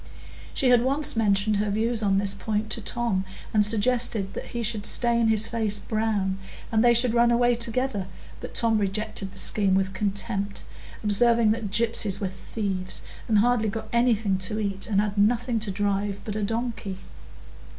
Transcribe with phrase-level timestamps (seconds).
[0.51, 4.63] She had once mentioned her views on this point to Tom and suggested that he
[4.63, 6.39] should stain his face brown,
[6.71, 8.07] and they should run away together;
[8.39, 10.63] but Tom rejected the scheme with contempt,
[11.03, 15.69] observing that gypsies were thieves, and hardly got anything to eat and had nothing to
[15.69, 16.97] drive but a donkey.